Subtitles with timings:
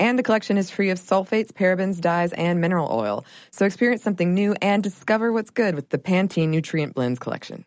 [0.00, 3.26] And the collection is free of sulfates, parabens, dyes, and mineral oil.
[3.52, 7.66] So experience something new and discover what's good with the Pantene Nutrient Blends collection.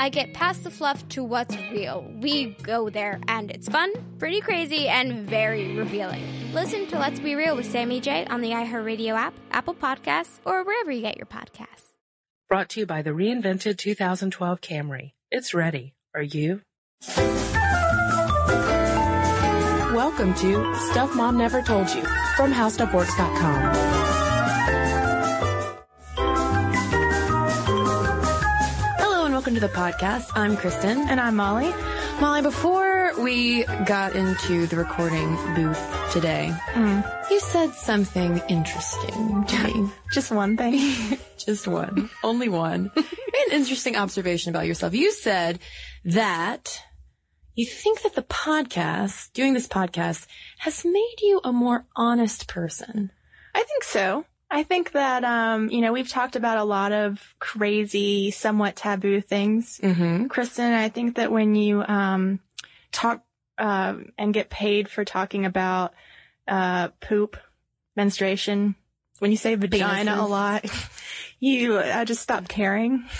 [0.00, 2.10] I get past the fluff to what's real.
[2.22, 6.24] We go there, and it's fun, pretty crazy, and very revealing.
[6.54, 10.64] Listen to Let's Be Real with Sammy J on the iHeartRadio app, Apple Podcasts, or
[10.64, 11.92] wherever you get your podcasts.
[12.48, 15.12] Brought to you by the reinvented 2012 Camry.
[15.30, 15.92] It's ready.
[16.14, 16.62] Are you?
[19.94, 22.02] Welcome to Stuff Mom Never Told You
[22.36, 23.89] from HowStuffWorks.com.
[29.50, 30.30] welcome to the podcast.
[30.36, 31.08] I'm Cristen.
[31.08, 31.74] And I'm Molly.
[32.20, 37.30] Molly, before we got into the recording booth today, mm.
[37.32, 39.90] you said something interesting to me.
[40.12, 41.18] Just one thing?
[41.36, 42.10] Just one.
[42.22, 42.92] Only one.
[42.96, 44.94] An interesting observation about yourself.
[44.94, 45.58] You said
[46.04, 46.84] that
[47.56, 50.28] you think that the podcast, doing this podcast,
[50.58, 53.10] has made you a more honest person.
[53.52, 54.24] I think so.
[54.50, 59.20] I think that, um, you know, we've talked about a lot of crazy, somewhat taboo
[59.20, 59.78] things.
[59.82, 60.26] Mm-hmm.
[60.26, 62.40] Cristen, I think that when you, um,
[62.90, 63.22] talk,
[63.58, 65.94] uh, and get paid for talking about,
[66.48, 67.36] uh, poop,
[67.94, 68.74] menstruation,
[69.20, 70.18] when you say vagina Penises.
[70.18, 70.64] a lot,
[71.38, 73.04] you, I just stop caring.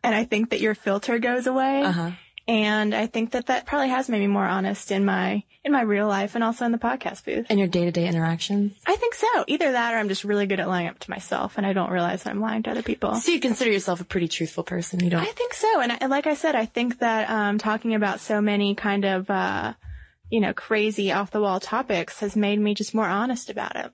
[0.00, 1.82] And I think that your filter goes away.
[1.82, 2.12] Uh-huh.
[2.48, 5.82] And I think that that probably has made me more honest in my, in my
[5.82, 7.44] real life and also in the podcast booth.
[7.50, 8.74] And your day to day interactions?
[8.86, 9.44] I think so.
[9.46, 11.90] Either that or I'm just really good at lying up to myself and I don't
[11.90, 13.14] realize that I'm lying to other people.
[13.16, 15.20] So you consider yourself a pretty truthful person, you don't?
[15.20, 15.80] I think so.
[15.80, 19.28] And I, like I said, I think that, um, talking about so many kind of,
[19.28, 19.74] uh,
[20.30, 23.92] you know, crazy off the wall topics has made me just more honest about it.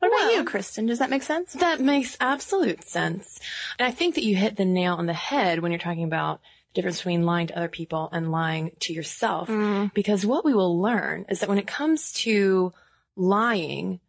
[0.00, 0.86] What about well, you, Cristen?
[0.86, 1.52] Does that make sense?
[1.54, 3.40] That makes absolute sense.
[3.78, 6.40] And I think that you hit the nail on the head when you're talking about
[6.74, 9.48] difference between lying to other people and lying to yourself.
[9.48, 9.92] Mm.
[9.94, 12.72] Because what we will learn is that when it comes to
[13.16, 14.00] lying,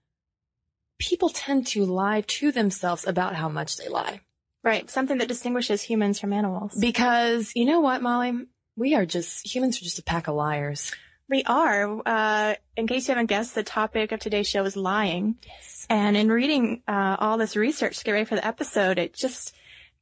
[0.99, 4.21] people tend to lie to themselves about how much they lie.
[4.61, 4.89] Right.
[4.89, 6.75] Something that distinguishes humans from animals.
[6.79, 8.45] Because you know what, Molly?
[8.75, 10.93] We are just, humans are just a pack of liars.
[11.29, 12.01] We are.
[12.05, 15.35] Uh, in case you haven't guessed, the topic of today's show is lying.
[15.47, 15.85] Yes.
[15.89, 19.55] And in reading uh, all this research to get ready for the episode, it just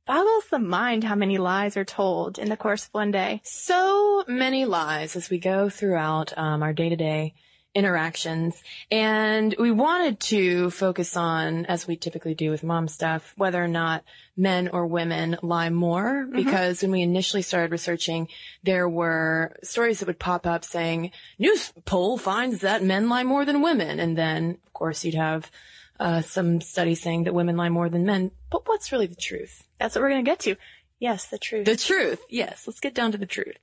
[0.08, 3.42] boggles the mind how many lies are told in the course of one day.
[3.44, 7.36] So many lies as we go throughout um, our day to day
[7.76, 8.64] interactions.
[8.90, 13.68] And we wanted to focus on, as we typically do with mom stuff, whether or
[13.68, 14.04] not
[14.36, 16.26] men or women lie more.
[16.26, 16.36] Mm-hmm.
[16.36, 18.30] Because when we initially started researching,
[18.64, 23.46] there were stories that would pop up saying, news poll finds that men lie more
[23.46, 24.00] than women.
[24.00, 25.52] And then, of course, you'd have
[26.00, 28.32] uh, some studies saying that women lie more than men.
[28.50, 29.67] But what's really the truth?
[29.80, 30.56] That's what we're going to get to.
[31.00, 31.66] Yes, the truth.
[31.66, 32.24] The truth.
[32.30, 32.66] Yes.
[32.66, 33.58] Let's get down to the truth.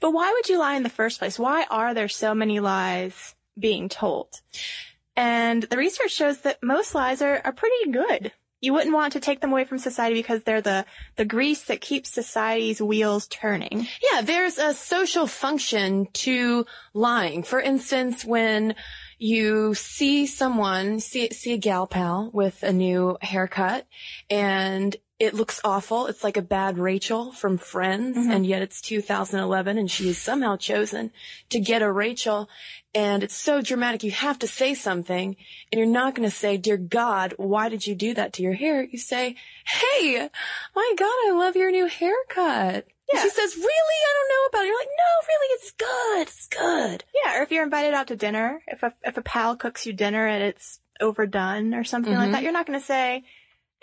[0.00, 1.38] But why would you lie in the first place?
[1.38, 4.28] Why are there so many lies being told?
[5.16, 8.32] And the research shows that most lies are, are pretty good.
[8.60, 10.84] You wouldn't want to take them away from society because they're the,
[11.14, 13.86] the grease that keeps society's wheels turning.
[14.12, 17.44] Yeah, there's a social function to lying.
[17.44, 18.74] For instance, when
[19.16, 23.86] you see someone, see, see a gal pal with a new haircut
[24.28, 26.06] and it looks awful.
[26.06, 28.30] It's like a bad Rachel from Friends, mm-hmm.
[28.30, 31.10] and yet it's 2011 and she is somehow chosen
[31.50, 32.48] to get a Rachel.
[32.94, 34.04] And it's so dramatic.
[34.04, 35.36] You have to say something
[35.72, 38.54] and you're not going to say, dear God, why did you do that to your
[38.54, 38.82] hair?
[38.82, 39.34] You say,
[39.64, 40.28] hey,
[40.74, 42.86] my God, I love your new haircut.
[43.12, 43.22] Yeah.
[43.22, 43.66] She says, really?
[43.66, 44.68] I don't know about it.
[44.68, 46.22] You're like, no, really, it's good.
[46.22, 47.04] It's good.
[47.24, 47.38] Yeah.
[47.38, 50.26] Or if you're invited out to dinner, if a, if a pal cooks you dinner
[50.26, 52.22] and it's overdone or something mm-hmm.
[52.22, 53.24] like that, you're not going to say,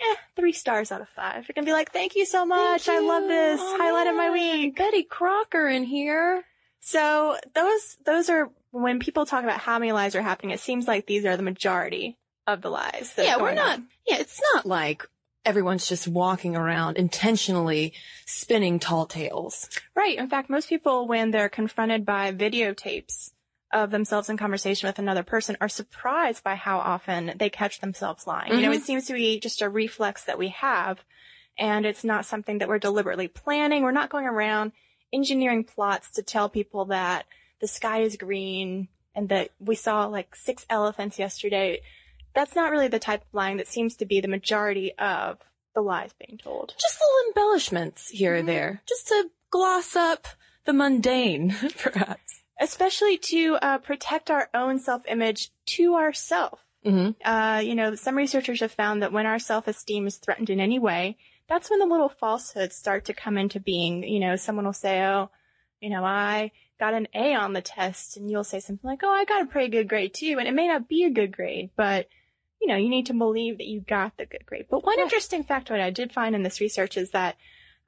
[0.00, 1.46] eh, three stars out of five.
[1.48, 2.86] You're to be like, thank you so much.
[2.86, 2.94] You.
[2.94, 3.60] I love this.
[3.62, 4.76] Oh, Highlight of my week.
[4.76, 6.44] Betty Crocker in here.
[6.80, 10.86] So those, those are when people talk about how many lies are happening, it seems
[10.86, 12.16] like these are the majority
[12.46, 13.12] of the lies.
[13.18, 13.88] Yeah, we're not, on.
[14.06, 15.04] yeah, it's not like
[15.44, 17.92] everyone's just walking around intentionally
[18.26, 19.68] spinning tall tales.
[19.94, 20.18] Right.
[20.18, 23.32] In fact, most people, when they're confronted by videotapes
[23.72, 28.26] of themselves in conversation with another person, are surprised by how often they catch themselves
[28.26, 28.52] lying.
[28.52, 28.84] You know, it mm-hmm.
[28.84, 31.02] seems to be just a reflex that we have,
[31.58, 33.82] and it's not something that we're deliberately planning.
[33.82, 34.72] We're not going around
[35.12, 37.26] engineering plots to tell people that
[37.60, 41.80] the sky is green and that we saw like six elephants yesterday.
[42.34, 45.38] That's not really the type of lying that seems to be the majority of
[45.74, 46.74] the lies being told.
[46.78, 48.46] Just little embellishments here or mm-hmm.
[48.46, 50.26] there, just to gloss up
[50.66, 52.35] the mundane, perhaps.
[52.60, 56.60] Especially to uh, protect our own self-image to ourself.
[56.84, 57.16] Mhm.
[57.24, 60.78] Uh, you know, some researchers have found that when our self-esteem is threatened in any
[60.78, 61.16] way,
[61.48, 64.02] that's when the little falsehoods start to come into being.
[64.04, 65.30] You know, someone will say, "Oh,
[65.80, 69.10] you know, I got an A on the test," and you'll say something like, "Oh,
[69.12, 71.70] I got a pretty good grade too," and it may not be a good grade,
[71.76, 72.08] but
[72.60, 74.66] you know, you need to believe that you got the good grade.
[74.70, 77.36] But one interesting factoid I did find in this research is that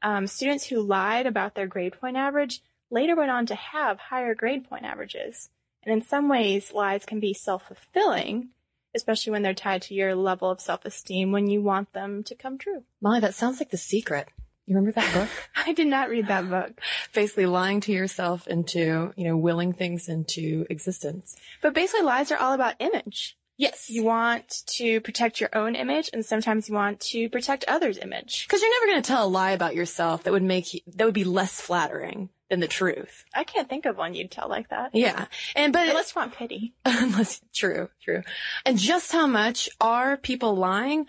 [0.03, 4.35] um, students who lied about their grade point average later went on to have higher
[4.35, 5.51] grade point averages.
[5.85, 8.49] And in some ways, lies can be self-fulfilling,
[8.95, 12.59] especially when they're tied to your level of self-esteem when you want them to come
[12.59, 12.83] true.
[13.01, 14.29] Molly, that sounds like The Secret.
[14.67, 15.29] You remember that book?
[15.67, 16.79] I did not read that book.
[17.15, 21.37] Basically lying to yourself into, you know, willing things into existence.
[21.63, 23.39] But basically, lies are all about image.
[23.57, 23.89] Yes.
[23.89, 28.47] You want to protect your own image, and sometimes you want to protect others' image.
[28.47, 31.07] Because you're never going to tell a lie about yourself that would make you, that
[31.07, 33.25] would be less flattering than the truth.
[33.35, 34.95] I can't think of one you'd tell like that.
[34.95, 35.27] Yeah.
[35.55, 36.75] And, but Unless you want pity.
[36.85, 38.23] Unless, true, true.
[38.65, 41.07] And just how much are people lying?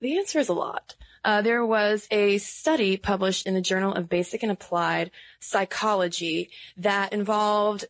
[0.00, 0.94] The answer is a lot.
[1.24, 5.10] Uh, there was a study published in the Journal of Basic and Applied
[5.40, 7.86] Psychology that involved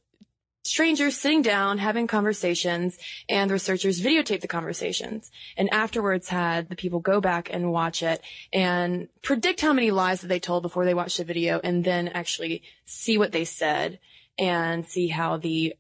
[0.66, 2.98] strangers sitting down having conversations
[3.28, 5.30] and the researchers videotaped the conversations.
[5.56, 8.20] And afterwards had the people go back and watch it
[8.52, 12.08] and predict how many lies that they told before they watched the video and then
[12.08, 13.98] actually see what they said
[14.38, 15.74] and see how the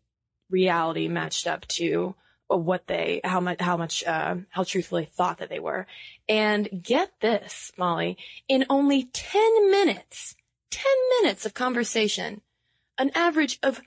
[0.50, 2.14] reality matched up to
[2.48, 5.86] what they how much how much uh, how truthful they thought that they were.
[6.28, 8.16] And get this molly
[8.48, 10.36] in only 10 minutes
[10.70, 10.84] 10
[11.20, 12.40] minutes of conversation
[12.98, 13.80] an average of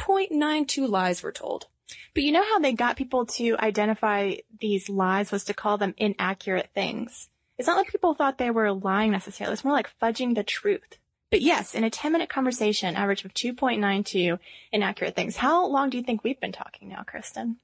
[0.00, 1.66] 2.92 lies were told
[2.14, 5.94] But you know how they got people to identify these lies was to call them
[5.96, 7.28] inaccurate things.
[7.56, 9.52] It's not like people thought they were lying necessarily.
[9.52, 10.98] It's more like fudging the truth.
[11.30, 14.38] But yes, in a 10 minute conversation, average of 2.92
[14.72, 15.36] inaccurate things.
[15.36, 17.56] How long do you think we've been talking now, Cristen?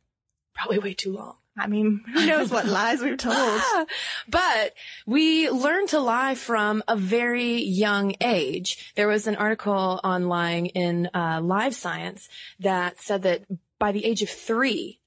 [0.54, 3.60] Probably way too long I mean, who knows what lies we've told?
[4.28, 4.74] but
[5.06, 8.92] we learn to lie from a very young age.
[8.96, 12.28] There was an article on lying in uh, Live Science
[12.60, 13.44] that said that
[13.78, 15.00] by the age of three,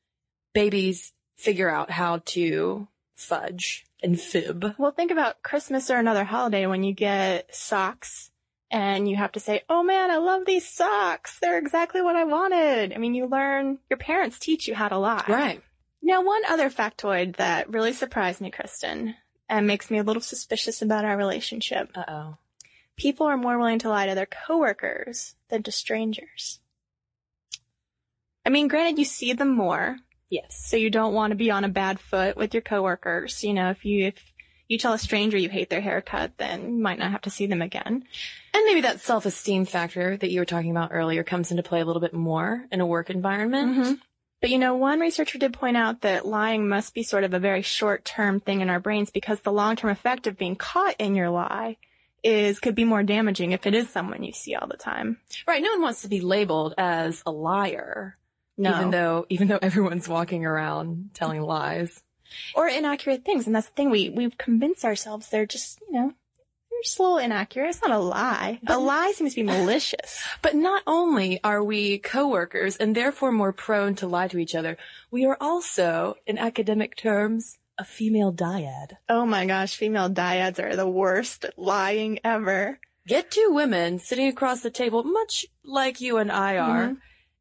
[0.53, 4.75] babies figure out how to fudge and fib.
[4.77, 8.31] Well, think about Christmas or another holiday when you get socks
[8.71, 11.37] and you have to say, Oh man, I love these socks.
[11.41, 12.93] They're exactly what I wanted.
[12.93, 15.23] I mean, you learn, your parents teach you how to lie.
[15.27, 15.61] Right.
[16.01, 19.15] Now, one other factoid that really surprised me, Cristen,
[19.49, 21.89] and makes me a little suspicious about our relationship.
[21.95, 22.37] Uh oh.
[22.97, 26.59] People are more willing to lie to their coworkers than to strangers.
[28.45, 29.97] I mean, granted, you see them more,
[30.29, 30.65] Yes.
[30.67, 33.43] so you don't want to be on a bad foot with your coworkers.
[33.43, 34.15] You know, if you, if
[34.67, 37.45] you tell a stranger you hate their haircut, then you might not have to see
[37.45, 38.05] them again.
[38.57, 41.85] And maybe that self-esteem factor that you were talking about earlier comes into play a
[41.85, 43.77] little bit more in a work environment.
[43.77, 43.93] Mm-hmm.
[44.41, 47.39] But you know, one researcher did point out that lying must be sort of a
[47.39, 51.29] very short-term thing in our brains because the long-term effect of being caught in your
[51.29, 51.77] lie
[52.23, 55.19] is could be more damaging if it is someone you see all the time.
[55.47, 55.61] Right.
[55.61, 58.17] No one wants to be labeled as a liar.
[58.57, 58.75] No.
[58.75, 62.01] Even though, even though everyone's walking around telling lies.
[62.55, 63.45] or inaccurate things.
[63.45, 63.89] And that's the thing.
[63.89, 66.13] We, we convince ourselves they're just, you know,
[66.77, 67.69] they're just a little inaccurate.
[67.69, 68.59] It's not a lie.
[68.67, 70.21] a lie seems to be malicious.
[70.43, 74.77] But not only are we coworkers and therefore more prone to lie to each other,
[75.09, 78.93] we are also, in academic terms, a female dyad.
[79.09, 82.79] Oh my gosh, female dyads are the worst lying ever.
[83.07, 86.93] Get two women sitting across the table, much like you and I are, mm-hmm.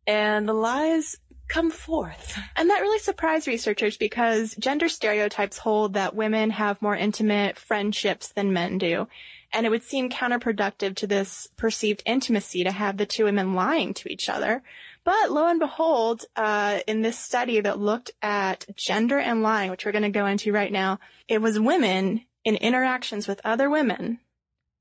[0.07, 1.17] and the lies
[1.49, 2.39] come forth.
[2.57, 8.29] And that really surprised researchers because gender stereotypes hold that women have more intimate friendships
[8.29, 9.09] than men do.
[9.53, 13.95] And it would seem counterproductive to this perceived intimacy to have the two women lying
[13.95, 14.63] to each other.
[15.05, 19.87] But lo and behold, uh, in this study that looked at gender and lying, which
[19.87, 20.99] we're going to go into right now,
[21.29, 24.19] it was women in interactions with other women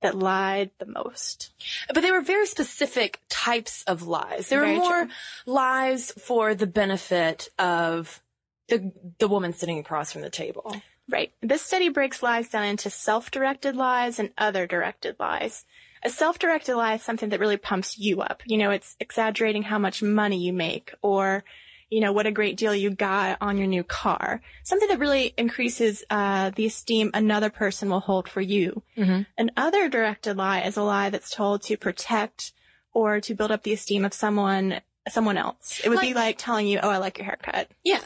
[0.05, 1.53] that lied the most.
[1.93, 4.50] But they were very specific types of lies.
[4.50, 5.13] There were more true.
[5.45, 8.21] lies for the benefit of
[8.67, 10.75] the the woman sitting across from the table.
[11.09, 11.31] Right.
[11.41, 15.65] This study breaks lies down into self-directed lies and other directed lies.
[16.03, 18.41] A self-directed lie is something that really pumps you up.
[18.45, 21.43] You know, it's exaggerating how much money you make or,
[21.89, 24.41] you know, what a great deal you got on your new car.
[24.63, 28.81] Something that really increases uh, the esteem another person will hold for you.
[28.97, 29.21] Mm-hmm.
[29.37, 32.53] An other directed lie is a lie that's told to protect
[32.93, 35.81] or to build up the esteem of someone someone else.
[35.83, 38.01] It would be like telling you, "Oh, I like your haircut." Yeah.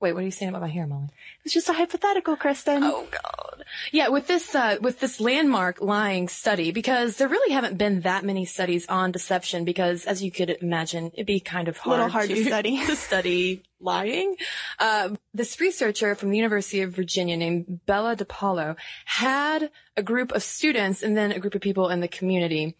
[0.00, 1.08] Wait, what are you saying about my hair, Molly?
[1.44, 2.82] It's just a hypothetical, Cristen.
[2.82, 3.64] Oh God.
[3.92, 8.24] Yeah, with this uh, with this landmark lying study, because there really haven't been that
[8.24, 9.64] many studies on deception.
[9.64, 12.78] Because as you could imagine, it'd be kind of hard, Little hard to study.
[12.86, 14.36] to study lying.
[14.78, 20.42] Um, this researcher from the University of Virginia named Bella DePaulo had a group of
[20.42, 22.74] students and then a group of people in the community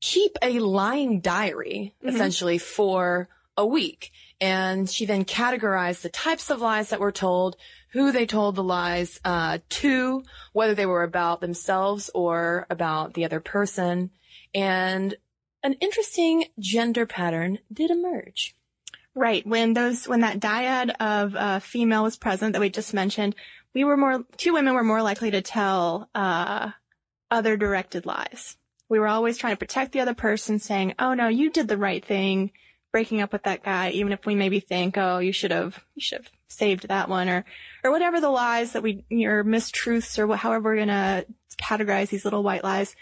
[0.00, 4.12] keep a lying diary essentially for a week.
[4.40, 7.56] And she then categorized the types of lies that were told,
[7.92, 13.24] who they told the lies uh, to, whether they were about themselves or about the
[13.24, 14.10] other person.
[14.54, 15.16] And
[15.62, 18.54] an interesting gender pattern did emerge.
[19.14, 19.46] Right.
[19.46, 23.36] When those, when that dyad of uh, female was present that we just mentioned,
[23.72, 26.70] we were more, two women were more likely to tell uh,
[27.30, 28.56] other directed lies.
[28.88, 31.78] We were always trying to protect the other person, saying, "Oh no, you did the
[31.78, 32.52] right thing,
[32.94, 36.00] breaking up with that guy," even if we maybe think, "Oh, you should have, you
[36.00, 37.44] should have saved that one," or,
[37.82, 41.24] or whatever the lies that we, or mistruths, or however we're gonna
[41.56, 42.94] categorize these little white lies.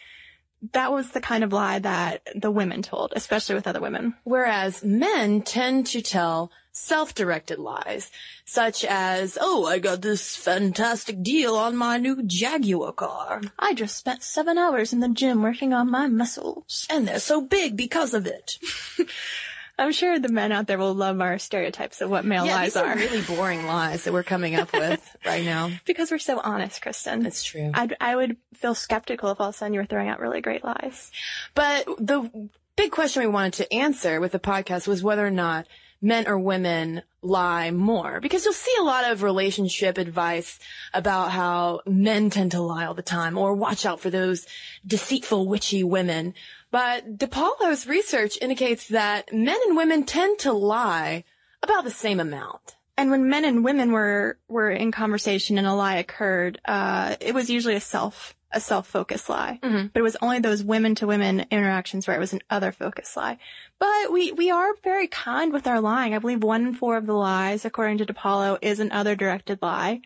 [0.73, 4.15] That was the kind of lie that the women told, especially with other women.
[4.25, 8.11] Whereas men tend to tell self-directed lies,
[8.47, 13.43] such as, oh, I got this fantastic deal on my new Jaguar car.
[13.59, 16.87] I just spent seven hours in the gym working on my muscles.
[16.89, 18.59] And they're so big because of it.
[19.79, 22.75] I'm sure the men out there will love our stereotypes of what male yeah, lies
[22.75, 22.97] these are are.
[22.97, 25.71] really boring lies that we're coming up with right now.
[25.87, 27.23] because we're so honest, Cristen.
[27.23, 27.71] That's true.
[27.75, 30.41] I'd, I would feel skeptical if all of a sudden you were throwing out really
[30.41, 31.11] great lies.
[31.55, 35.67] But the big question we wanted to answer with the podcast was whether or not
[36.03, 38.21] men or women lie more.
[38.21, 40.59] Because you'll see a lot of relationship advice
[40.93, 44.47] about how men tend to lie all the time or watch out for those
[44.87, 46.35] deceitful, witchy women.
[46.73, 51.23] But DePaulo's research indicates that men and women tend to lie
[51.63, 52.77] about the same amount.
[52.97, 57.35] And when men and women were, were in conversation and a lie occurred, uh, it
[57.35, 59.61] was usually a self, a self-focused lie.
[59.63, 59.93] Mhm.
[59.93, 63.17] But it was only those women to women interactions where it was an other focused
[63.17, 63.39] lie.
[63.79, 66.15] But we, we are very kind with our lying.
[66.15, 69.61] I believe one in four of the lies, according to DePaulo, is an other directed
[69.61, 70.01] lie.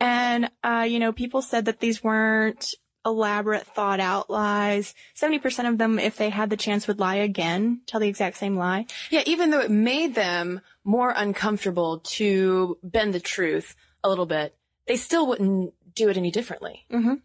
[0.00, 4.94] And, uh, you know, people said that these weren't elaborate thought out lies.
[5.14, 8.56] 70% of them, if they had the chance, would lie again, tell the exact same
[8.56, 8.86] lie.
[9.10, 14.56] Yeah, even though it made them more uncomfortable to bend the truth a little bit,
[14.86, 16.86] they still wouldn't do it any differently.
[16.90, 17.20] Mhm.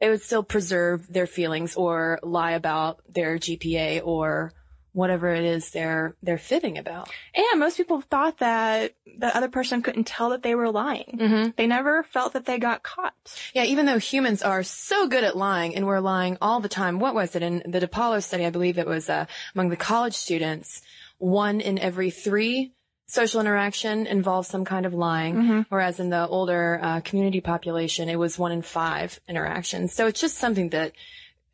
[0.00, 4.52] They would still preserve their feelings or lie about their GPA or
[4.96, 7.10] whatever it is they're they're fibbing about.
[7.34, 11.18] And most people thought that the other person couldn't tell that they were lying.
[11.20, 11.50] Mm-hmm.
[11.56, 13.14] They never felt that they got caught.
[13.52, 16.98] Yeah, even though humans are so good at lying and we're lying all the time.
[16.98, 18.46] What was it in the DePaulo study?
[18.46, 20.80] I believe it was uh, among the college students,
[21.18, 22.72] one in every three
[23.06, 28.18] social interaction involves some kind of lying, whereas in the older uh, community population, it
[28.18, 29.92] was one in five interactions.
[29.92, 30.92] So it's just something that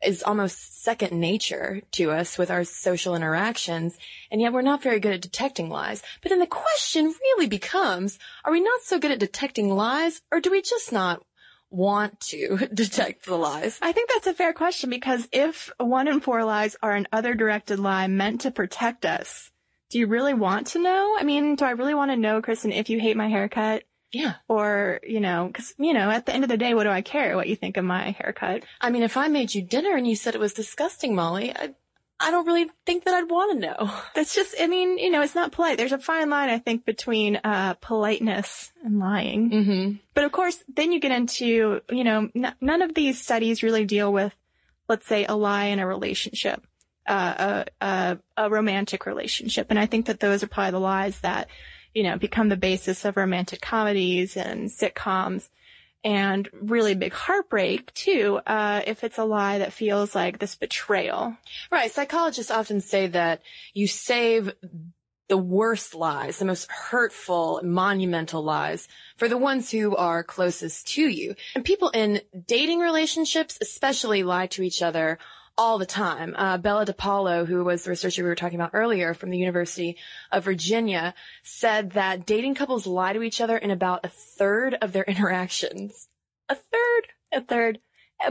[0.05, 3.97] is almost second nature to us with our social interactions,
[4.31, 6.01] and yet we're not very good at detecting lies.
[6.21, 10.39] But then the question really becomes, are we not so good at detecting lies, or
[10.39, 11.23] do we just not
[11.69, 13.79] want to detect the lies?
[13.81, 17.33] I think that's a fair question because if one in four lies are an other
[17.33, 19.51] directed lie meant to protect us,
[19.89, 21.15] do you really want to know?
[21.19, 23.83] I mean, do I really want to know, Cristen, if you hate my haircut?
[24.13, 24.35] Yeah.
[24.47, 27.01] Or, you know, cause, you know, at the end of the day, what do I
[27.01, 28.63] care what you think of my haircut?
[28.79, 31.73] I mean, if I made you dinner and you said it was disgusting, Molly, I,
[32.19, 33.91] I don't really think that I'd want to know.
[34.15, 35.77] That's just, I mean, you know, it's not polite.
[35.77, 39.49] There's a fine line, I think, between, uh, politeness and lying.
[39.49, 39.95] Mm-hmm.
[40.13, 43.83] But of course, then you get into, you know, n- none of these studies really
[43.83, 44.33] deal with,
[44.87, 46.63] let's say, a lie in a relationship,
[47.07, 49.67] uh, a, a, a romantic relationship.
[49.71, 51.47] And I think that those are probably the lies that,
[51.93, 55.49] you know, become the basis of romantic comedies and sitcoms.
[56.05, 61.37] And really big heartbreak too, uh, if it's a lie that feels like this betrayal.
[61.71, 61.89] Right.
[61.89, 63.41] Psychologists often say that
[63.73, 64.51] you save
[65.29, 71.07] the worst lies, the most hurtful, monumental lies for the ones who are closest to
[71.07, 71.35] you.
[71.55, 75.19] And people in dating relationships especially lie to each other
[75.57, 76.33] all the time.
[76.37, 79.97] Uh, Bella DePaulo, who was the researcher we were talking about earlier from the University
[80.31, 84.91] of Virginia, said that dating couples lie to each other in about a third of
[84.93, 86.07] their interactions.
[86.49, 87.01] A third?
[87.31, 87.79] A third.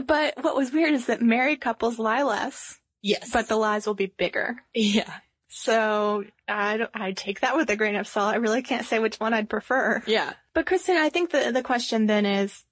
[0.05, 3.29] But what was weird is that married couples lie less, Yes.
[3.31, 4.57] but the lies will be bigger.
[4.73, 5.19] yeah.
[5.55, 8.33] So I I take that with a grain of salt.
[8.33, 10.01] I really can't say which one I'd prefer.
[10.07, 10.33] Yeah.
[10.55, 12.63] But Cristen, I think the, the question then is,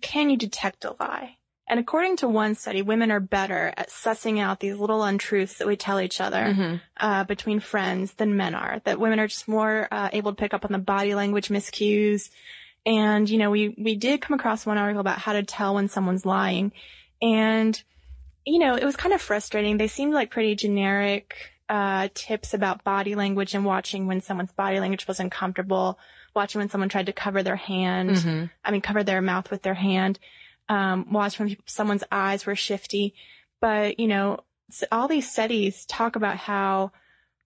[0.00, 1.38] can you detect a lie?
[1.70, 5.68] And according to one study, women are better at sussing out these little untruths that
[5.68, 6.76] we tell each other Mm-hmm.
[6.98, 8.82] uh, between friends than men are.
[8.84, 12.28] That women are just more uh, able to pick up on the body language miscues.
[12.84, 15.88] And you know, we we did come across one article about how to tell when
[15.88, 16.72] someone's lying,
[17.22, 17.80] and
[18.44, 19.76] you know, it was kind of frustrating.
[19.76, 21.36] They seemed like pretty generic
[21.68, 25.98] uh, tips about body language and watching when someone's body language was uncomfortable,
[26.34, 28.44] watching when someone tried to cover their hand, Mm-hmm.
[28.64, 30.18] I mean, cover their mouth with their hand,
[30.70, 33.14] um, watch when people, someone's eyes were shifty.
[33.60, 34.38] But, you know,
[34.90, 36.92] all these studies talk about how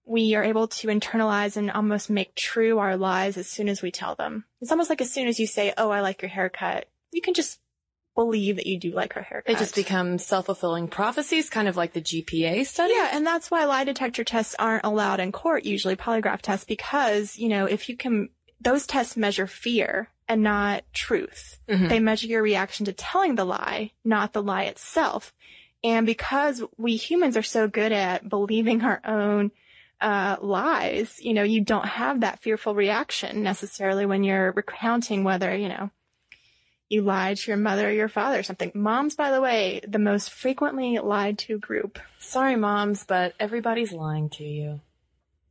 [0.05, 3.89] we are able to internalize and almost make true our lies as soon as we
[3.91, 4.45] tell them.
[4.61, 7.33] It's almost like as soon as you say, Oh, I like your haircut, you can
[7.33, 7.59] just
[8.13, 9.51] believe that you do like her haircut.
[9.51, 12.93] They just become self-fulfilling prophecies, kind of like the GPA study.
[12.93, 17.37] Yeah, and that's why lie detector tests aren't allowed in court, usually polygraph tests, because,
[17.37, 18.29] you know, if you can,
[18.61, 21.59] those tests measure fear and not truth.
[21.67, 21.89] Mhm.
[21.89, 25.33] They measure your reaction to telling the lie, not the lie itself.
[25.83, 29.51] And because we humans are so good at believing our own
[30.01, 35.55] uh, lies, you know, you don't have that fearful reaction necessarily when you're recounting whether,
[35.55, 35.89] you know,
[36.89, 38.71] you lied to your mother or your father or something.
[38.75, 41.97] Moms, by the way, the most frequently lied to group.
[42.19, 44.81] Sorry, moms, but everybody's lying to you.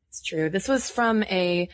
[0.09, 0.51] It's true.
[0.51, 1.69] This was from a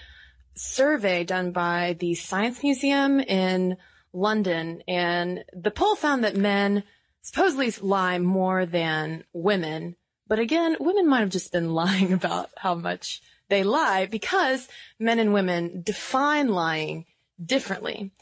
[0.60, 3.76] survey done by the Science Museum in
[4.12, 6.84] London, and the poll found that men
[7.22, 9.96] supposedly lie more than women.
[10.26, 15.18] But again, women might have just been lying about how much they lie because men
[15.18, 17.06] and women define lying
[17.42, 18.12] differently.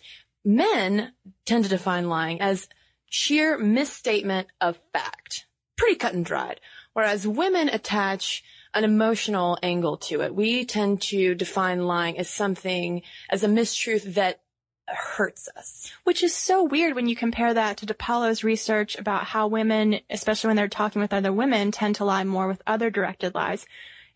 [0.45, 1.13] Men
[1.45, 2.69] tend to define lying as
[3.11, 5.47] sheer misstatement of fact.
[5.77, 6.61] Pretty cut and dried.
[6.93, 8.43] Whereas women attach
[8.79, 10.35] an emotional angle to it.
[10.35, 14.41] We tend to define lying as something, as a mistruth that
[14.87, 15.93] hurts us.
[16.05, 20.49] Which is so weird when you compare that to DePaulo's research about how women, especially
[20.49, 23.67] when they're talking with other women, tend to lie more with other directed lies.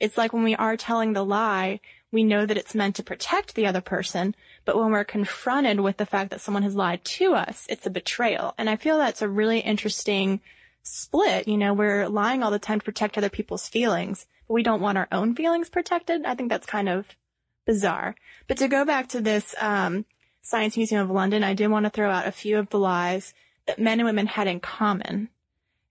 [0.01, 3.55] It's like when we are telling the lie, we know that it's meant to protect
[3.55, 7.35] the other person, but when we're confronted with the fact that someone has lied to
[7.35, 8.55] us, it's a betrayal.
[8.59, 10.41] And I feel that's a really interesting
[10.83, 11.49] split.
[11.49, 14.81] You know, we're lying all the time to protect other people's feelings, but we don't
[14.81, 16.25] want our own feelings protected.
[16.25, 17.07] I think that's kind of
[17.67, 18.15] bizarre.
[18.49, 20.05] But to go back to this, um,
[20.43, 23.33] Science Museum of London, I did want to throw out a few of the lies
[23.67, 25.29] that men and women had in common.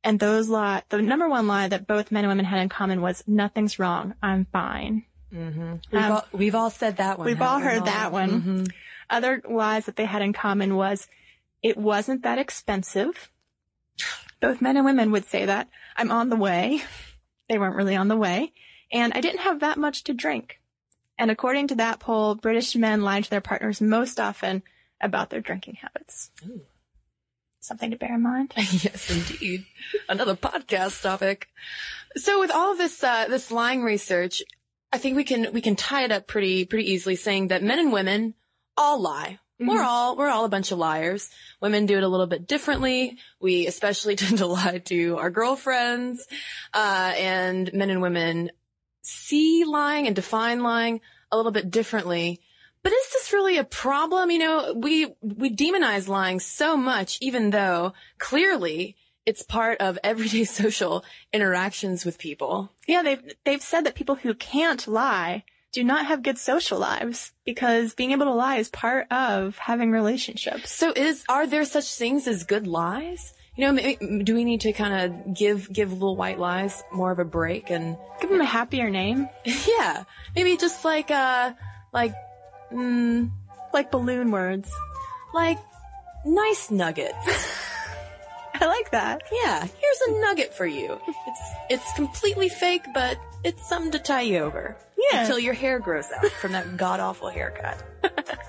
[0.04, 3.02] And those lie, the number one lie that both men and women had in common
[3.02, 4.16] was nothing's wrong.
[4.22, 5.06] I'm fine.
[5.34, 5.76] Mm-hmm.
[5.92, 7.26] We've, Um, all, we've all said that one.
[7.28, 8.42] We've all heard that one.
[8.42, 8.72] Mhm.
[9.10, 11.08] Other lies that they had in common was
[11.64, 13.30] it wasn't that expensive.
[14.42, 15.70] Both men and women would say that.
[15.96, 16.82] I'm on the way.
[17.52, 18.54] They weren't really on the way.
[18.94, 20.62] And I didn't have that much to drink.
[21.18, 24.64] And according to that poll, British men lied to their partners most often
[25.02, 26.32] about their drinking habits.
[26.48, 26.62] Ooh.
[27.60, 28.54] Something to bear in mind.
[28.58, 29.66] yes, indeed.
[30.08, 31.50] Another podcast topic.
[32.16, 34.42] So with all of this, uh, this lying research,
[34.94, 37.80] I think we can, we can tie it up pretty, pretty easily saying that men
[37.80, 38.34] and women
[38.78, 39.40] all lie.
[39.68, 41.30] We're all, we're all a bunch of liars.
[41.62, 43.18] Women do it a little bit differently.
[43.40, 46.26] We especially tend to lie to our girlfriends,
[46.74, 48.52] uh, and men and women
[49.04, 52.40] see lying and define lying a little bit differently.
[52.84, 54.32] But is this really a problem?
[54.32, 58.96] You know, we, we demonize lying so much, even though clearly
[59.26, 62.72] it's part of everyday social interactions with people.
[62.88, 67.32] Yeah, they've they've said that people who can't lie do not have good social lives
[67.46, 70.72] because being able to lie is part of having relationships.
[70.74, 73.34] So is, are there such things as good lies?
[73.56, 77.12] You know, maybe, do we need to kind of give, give little white lies more
[77.12, 79.28] of a break and, Give them a happier name,
[79.68, 80.04] yeah,
[80.36, 81.54] maybe just like, uh,
[81.92, 82.14] like,
[82.72, 83.32] mm,
[83.74, 84.72] like balloon words.
[85.34, 85.58] like
[86.26, 87.18] nice nuggets.
[88.54, 89.24] I like that.
[89.32, 91.00] Yeah, here's a nugget for you.
[91.28, 94.76] It's it's completely fake, but it's something to tie you over.
[95.12, 95.22] Yeah.
[95.22, 97.84] Until your hair grows out from that god awful haircut.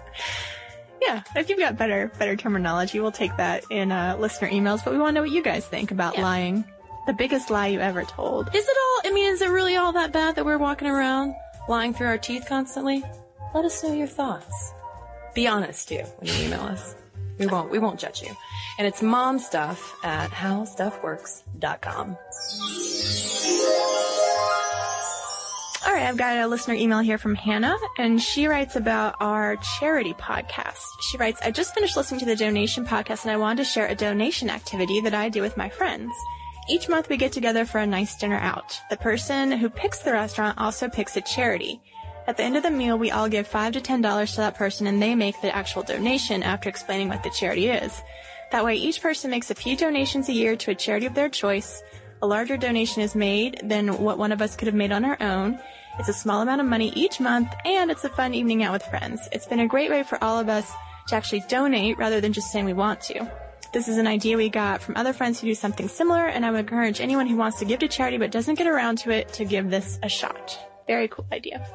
[1.05, 4.85] Yeah, if you've got better better terminology, we'll take that in uh, listener emails.
[4.85, 6.23] But we want to know what you guys think about Yeah.
[6.23, 6.65] lying.
[7.09, 8.55] The biggest lie you ever told.
[8.55, 11.35] Is it all I mean, is it really all that bad that we're walking around
[11.69, 13.03] lying through our teeth constantly?
[13.53, 14.73] Let us know your thoughts.
[15.35, 16.95] Be honest too when you email us.
[17.37, 17.73] We won't.
[17.73, 18.31] We won't judge you.
[18.79, 22.17] And it's mom stuff at howstuffworks.com.
[25.85, 29.57] All right, I've got a listener email here from Hannah, and she writes about our
[29.81, 30.79] charity podcast.
[31.01, 33.89] She writes, I just finished listening to the donation podcast, and I wanted to share
[33.89, 36.13] a donation activity that I do with my friends.
[36.69, 38.81] Each month we get together for a nice dinner out.
[38.91, 41.81] The person who picks the restaurant also picks a charity.
[42.29, 44.55] At the end of the meal, we all give five to ten dollars to that
[44.55, 48.01] person and they make the actual donation after explaining what the charity is.
[48.53, 51.29] That way, each person makes a few donations a year to a charity of their
[51.29, 51.83] choice.
[52.23, 55.17] A larger donation is made than what one of us could have made on our
[55.21, 55.59] own.
[55.99, 58.85] It's a small amount of money each month and it's a fun evening out with
[58.85, 59.29] friends.
[59.33, 60.71] It's been a great way for all of us
[61.09, 63.29] to actually donate rather than just saying we want to.
[63.73, 66.51] This is an idea we got from other friends who do something similar, and I
[66.51, 69.33] would encourage anyone who wants to give to charity but doesn't get around to it
[69.33, 70.59] to give this a shot.
[70.87, 71.67] Very cool idea.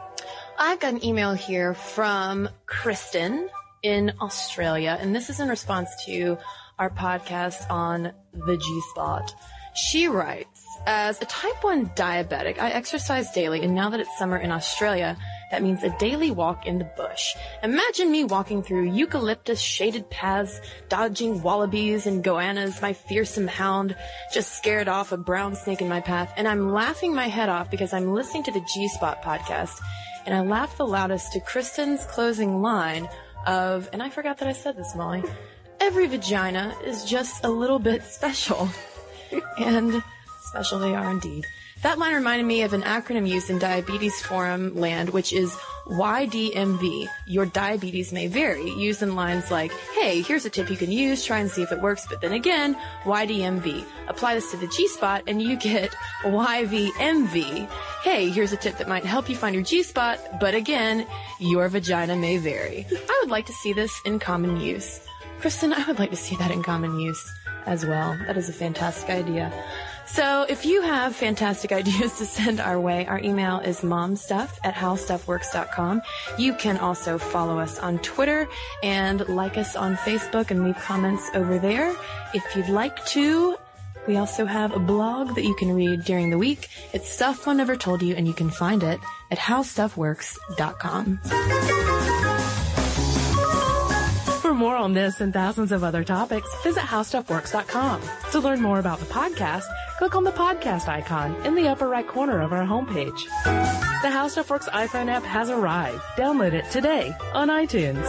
[0.60, 3.49] I've got an email here from Kristen
[3.81, 6.38] in Australia, and this is in response to
[6.77, 9.33] our podcast on the G spot.
[9.77, 14.37] She writes, as a type 1 diabetic, I exercise daily, and now that it's summer
[14.37, 15.15] in Australia,
[15.51, 17.35] that means a daily walk in the bush.
[17.61, 20.59] Imagine me walking through eucalyptus shaded paths,
[20.89, 23.95] dodging wallabies and goannas, my fearsome hound
[24.33, 27.69] just scared off a brown snake in my path, and I'm laughing my head off
[27.69, 29.79] because I'm listening to the G Spot podcast,
[30.25, 33.07] and I laugh the loudest to Cristen's closing line
[33.45, 35.23] of, and I forgot that I said this, Molly,
[35.79, 38.69] every vagina is just a little bit special.
[39.59, 40.03] and
[40.41, 41.45] special they are indeed.
[41.83, 47.07] That line reminded me of an acronym used in Diabetes Forum land, which is YDMV.
[47.27, 48.71] Your diabetes may vary.
[48.71, 51.71] Used in lines like, hey, here's a tip you can use, try and see if
[51.71, 53.85] it works, but then again, YDMV.
[54.07, 55.91] Apply this to the G spot and you get
[56.23, 57.69] YVMV.
[58.01, 61.05] Hey, here's a tip that might help you find your G spot, but again,
[61.39, 62.87] your vagina may vary.
[62.91, 64.99] I would like to see this in common use.
[65.41, 67.23] Cristen, I would like to see that in common use
[67.67, 68.17] as well.
[68.25, 69.51] That is a fantastic idea.
[70.08, 74.73] So if you have fantastic ideas to send our way, our email is momstuff at
[74.73, 76.01] howstuffworks.com.
[76.39, 78.47] You can also follow us on Twitter
[78.82, 81.93] and like us on Facebook and leave comments over there.
[82.34, 83.58] If you'd like to,
[84.08, 86.69] we also have a blog that you can read during the week.
[86.93, 92.37] It's Stuff Mom Never Told You, and you can find it at howstuffworks.com.
[94.58, 98.02] More on this and thousands of other topics, visit howstuffworks.com.
[98.32, 99.65] To learn more about the podcast,
[100.00, 103.24] click on the podcast icon in the upper right corner of our homepage.
[104.02, 106.02] The How Stuff Works iPhone app has arrived.
[106.15, 108.04] Download it today on iTunes.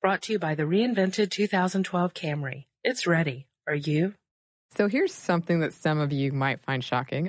[0.00, 2.64] Brought to you by the reinvented 2012 Camry.
[2.82, 3.46] It's ready.
[3.66, 4.14] Are you?
[4.74, 7.28] So here's something that some of you might find shocking.